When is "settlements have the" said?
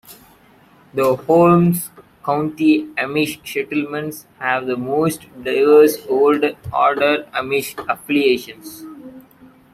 3.47-4.75